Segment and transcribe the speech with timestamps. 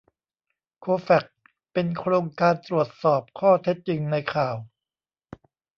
[0.79, 1.25] โคแฟค
[1.73, 4.55] เป็นโครงการตรวจสอบข้อเท็จจริงในข่าว